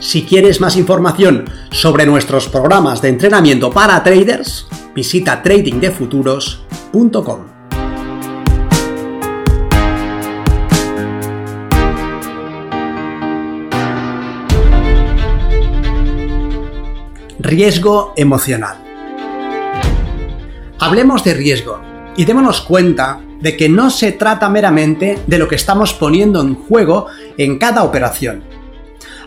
[0.00, 7.40] Si quieres más información sobre nuestros programas de entrenamiento para traders, visita tradingdefuturos.com.
[17.38, 18.78] Riesgo emocional.
[20.78, 21.82] Hablemos de riesgo
[22.16, 26.54] y démonos cuenta de que no se trata meramente de lo que estamos poniendo en
[26.54, 28.59] juego en cada operación.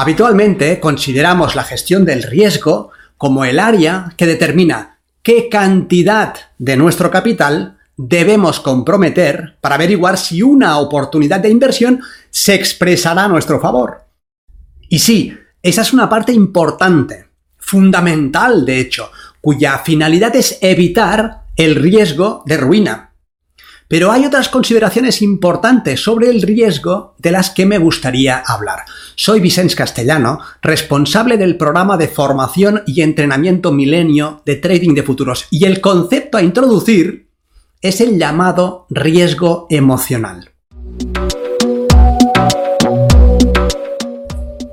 [0.00, 7.10] Habitualmente consideramos la gestión del riesgo como el área que determina qué cantidad de nuestro
[7.10, 12.00] capital debemos comprometer para averiguar si una oportunidad de inversión
[12.30, 14.04] se expresará a nuestro favor.
[14.88, 21.74] Y sí, esa es una parte importante, fundamental de hecho, cuya finalidad es evitar el
[21.74, 23.07] riesgo de ruina.
[23.88, 28.80] Pero hay otras consideraciones importantes sobre el riesgo de las que me gustaría hablar.
[29.14, 35.46] Soy Vicente Castellano, responsable del programa de formación y entrenamiento milenio de trading de futuros.
[35.50, 37.30] Y el concepto a introducir
[37.80, 40.50] es el llamado riesgo emocional.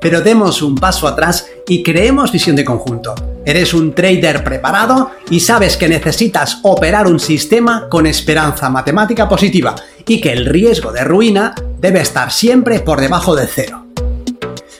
[0.01, 3.15] Pero demos un paso atrás y creemos visión de conjunto.
[3.45, 9.75] Eres un trader preparado y sabes que necesitas operar un sistema con esperanza matemática positiva
[10.07, 13.85] y que el riesgo de ruina debe estar siempre por debajo de cero.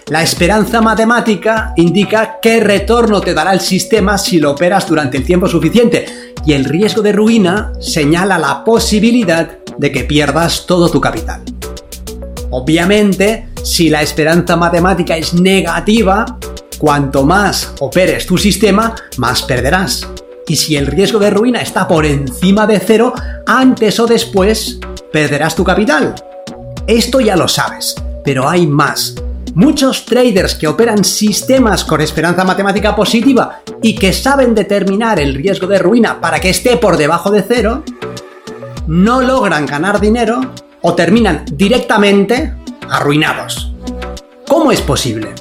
[0.10, 5.24] La esperanza matemática indica qué retorno te dará el sistema si lo operas durante el
[5.24, 11.00] tiempo suficiente y el riesgo de ruina señala la posibilidad de que pierdas todo tu
[11.00, 11.42] capital.
[12.52, 16.38] Obviamente, si la esperanza matemática es negativa,
[16.86, 20.08] Cuanto más operes tu sistema, más perderás.
[20.48, 23.12] Y si el riesgo de ruina está por encima de cero,
[23.48, 24.78] antes o después
[25.12, 26.14] perderás tu capital.
[26.86, 29.16] Esto ya lo sabes, pero hay más.
[29.56, 35.66] Muchos traders que operan sistemas con esperanza matemática positiva y que saben determinar el riesgo
[35.66, 37.84] de ruina para que esté por debajo de cero,
[38.86, 40.40] no logran ganar dinero
[40.84, 42.54] o terminan directamente
[42.88, 43.74] arruinados.
[44.48, 45.34] ¿Cómo es posible?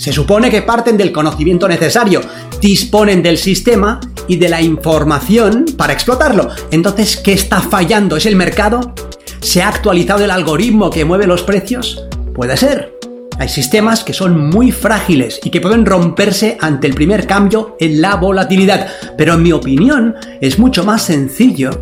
[0.00, 2.22] Se supone que parten del conocimiento necesario,
[2.58, 6.48] disponen del sistema y de la información para explotarlo.
[6.70, 8.16] Entonces, ¿qué está fallando?
[8.16, 8.94] ¿Es el mercado?
[9.42, 12.02] ¿Se ha actualizado el algoritmo que mueve los precios?
[12.34, 12.98] Puede ser.
[13.38, 18.00] Hay sistemas que son muy frágiles y que pueden romperse ante el primer cambio en
[18.00, 18.88] la volatilidad,
[19.18, 21.72] pero en mi opinión es mucho más sencillo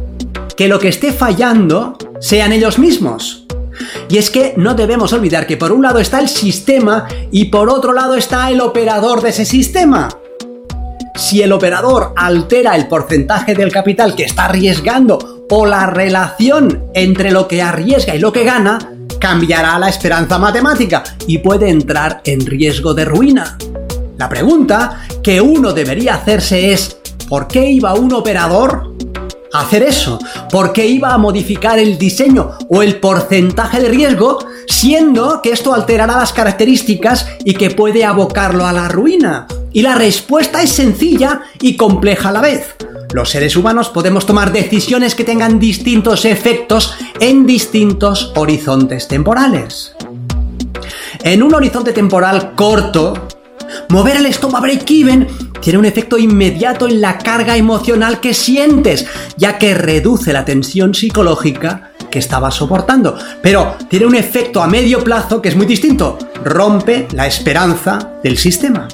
[0.57, 3.48] que lo que esté fallando sean ellos mismos.
[4.11, 7.69] Y es que no debemos olvidar que por un lado está el sistema y por
[7.69, 10.09] otro lado está el operador de ese sistema.
[11.15, 17.33] Si el operador altera el porcentaje del capital que está arriesgando o la relación entre
[17.33, 18.79] lo que arriesga y lo que gana,
[19.19, 23.59] cambiará la esperanza matemática y puede entrar en riesgo de ruina.
[24.17, 26.99] La pregunta que uno debería hacerse es,
[27.29, 28.95] ¿por qué iba un operador
[29.53, 30.19] hacer eso?
[30.51, 36.17] porque iba a modificar el diseño o el porcentaje de riesgo, siendo que esto alterará
[36.17, 39.47] las características y que puede abocarlo a la ruina?
[39.73, 42.75] Y la respuesta es sencilla y compleja a la vez.
[43.13, 49.95] Los seres humanos podemos tomar decisiones que tengan distintos efectos en distintos horizontes temporales.
[51.23, 53.29] En un horizonte temporal corto,
[53.89, 55.27] mover el stop break-even
[55.61, 60.95] tiene un efecto inmediato en la carga emocional que sientes, ya que reduce la tensión
[60.95, 63.17] psicológica que estabas soportando.
[63.43, 66.19] Pero tiene un efecto a medio plazo que es muy distinto.
[66.45, 68.89] Rompe la esperanza del sistema.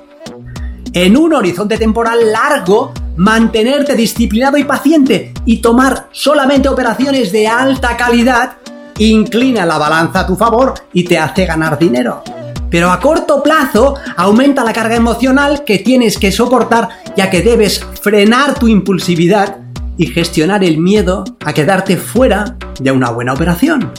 [0.93, 7.97] En un horizonte temporal largo, mantenerte disciplinado y paciente y tomar solamente operaciones de alta
[7.97, 8.59] calidad
[8.99, 12.23] inclina la balanza a tu favor y te hace ganar dinero
[12.75, 17.87] pero a corto plazo aumenta la carga emocional que tienes que soportar ya que debes
[18.03, 19.59] frenar tu impulsividad
[19.97, 23.93] y gestionar el miedo a quedarte fuera de una buena operación.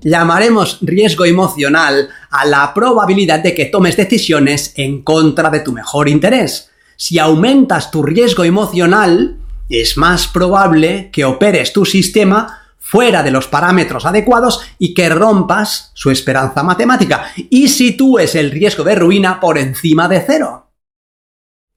[0.00, 6.08] Llamaremos riesgo emocional a la probabilidad de que tomes decisiones en contra de tu mejor
[6.08, 6.70] interés.
[6.94, 9.38] Si aumentas tu riesgo emocional,
[9.68, 12.59] es más probable que operes tu sistema
[12.90, 18.82] fuera de los parámetros adecuados y que rompas su esperanza matemática y sitúes el riesgo
[18.82, 20.72] de ruina por encima de cero.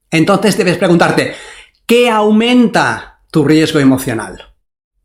[0.10, 1.36] Entonces debes preguntarte,
[1.86, 4.56] ¿qué aumenta tu riesgo emocional?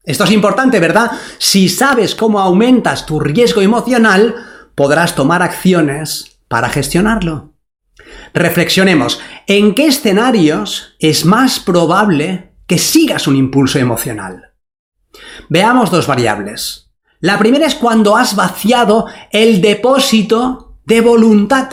[0.02, 1.10] Esto es importante, ¿verdad?
[1.36, 4.34] Si sabes cómo aumentas tu riesgo emocional,
[4.74, 7.52] podrás tomar acciones para gestionarlo.
[8.32, 14.47] Reflexionemos, ¿en qué escenarios es más probable que sigas un impulso emocional?
[15.48, 16.90] Veamos dos variables.
[17.20, 21.68] La primera es cuando has vaciado el depósito de voluntad.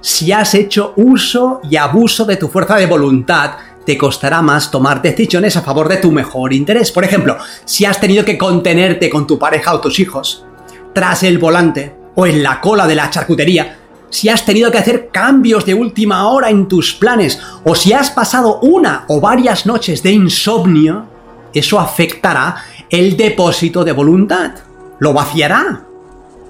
[0.00, 3.52] Si has hecho uso y abuso de tu fuerza de voluntad,
[3.84, 6.92] te costará más tomar decisiones a favor de tu mejor interés.
[6.92, 10.44] Por ejemplo, si has tenido que contenerte con tu pareja o tus hijos,
[10.92, 13.78] tras el volante o en la cola de la charcutería,
[14.10, 18.10] si has tenido que hacer cambios de última hora en tus planes o si has
[18.10, 21.06] pasado una o varias noches de insomnio,
[21.52, 22.56] eso afectará
[22.90, 24.52] el depósito de voluntad.
[24.98, 25.82] Lo vaciará.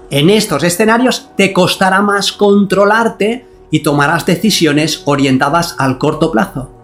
[0.09, 6.77] En estos escenarios te costará más controlarte y tomarás decisiones orientadas al corto plazo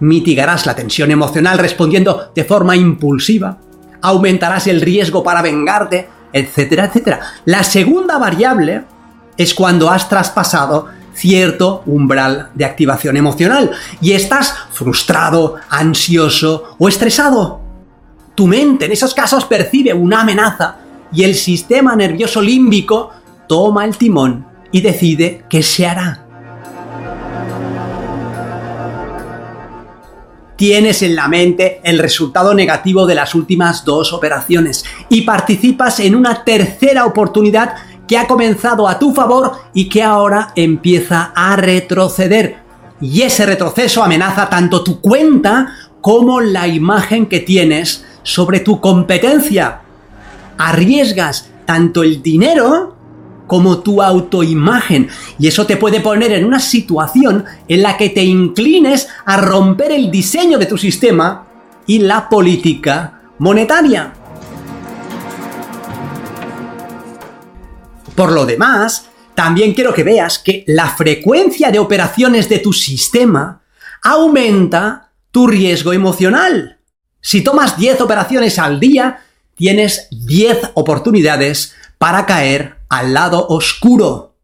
[0.00, 3.58] mitigarás la tensión emocional respondiendo de forma impulsiva,
[4.00, 7.20] aumentarás el riesgo para vengarte, etcétera, etcétera.
[7.44, 8.84] La segunda variable
[9.38, 13.70] es cuando has traspasado cierto umbral de activación emocional
[14.00, 17.60] y estás frustrado, ansioso o estresado.
[18.34, 20.76] Tu mente en esos casos percibe una amenaza
[21.12, 23.10] y el sistema nervioso límbico
[23.48, 26.28] toma el timón y decide qué se hará.
[30.58, 36.16] tienes en la mente el resultado negativo de las últimas dos operaciones y participas en
[36.16, 37.76] una tercera oportunidad
[38.08, 42.56] que ha comenzado a tu favor y que ahora empieza a retroceder.
[43.00, 45.68] Y ese retroceso amenaza tanto tu cuenta
[46.00, 49.82] como la imagen que tienes sobre tu competencia.
[50.56, 52.96] Arriesgas tanto el dinero
[53.46, 55.08] como tu autoimagen.
[55.38, 59.92] Y eso te puede poner en una situación en la que te inclines a romper
[59.92, 61.46] el diseño de tu sistema
[61.86, 64.12] y la política monetaria.
[68.18, 73.62] Por lo demás, también quiero que veas que la frecuencia de operaciones de tu sistema
[74.02, 76.80] aumenta tu riesgo emocional.
[77.20, 79.20] Si tomas 10 operaciones al día,
[79.54, 84.34] tienes 10 oportunidades para caer al lado oscuro.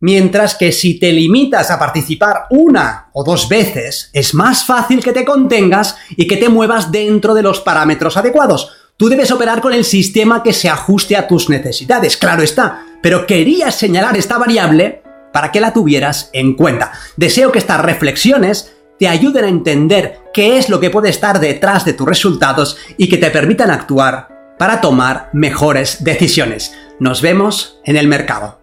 [0.00, 5.12] Mientras que si te limitas a participar una o dos veces, es más fácil que
[5.12, 8.87] te contengas y que te muevas dentro de los parámetros adecuados.
[8.98, 13.28] Tú debes operar con el sistema que se ajuste a tus necesidades, claro está, pero
[13.28, 16.90] quería señalar esta variable para que la tuvieras en cuenta.
[17.16, 21.84] Deseo que estas reflexiones te ayuden a entender qué es lo que puede estar detrás
[21.84, 26.74] de tus resultados y que te permitan actuar para tomar mejores decisiones.
[26.98, 28.58] Nos vemos en el mercado.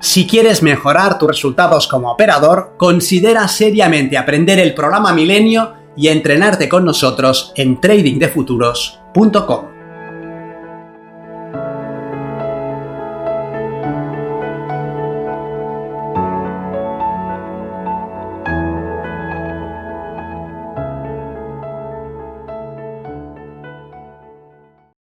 [0.00, 6.68] Si quieres mejorar tus resultados como operador, considera seriamente aprender el programa Milenio y entrenarte
[6.68, 9.75] con nosotros en tradingdefuturos.com.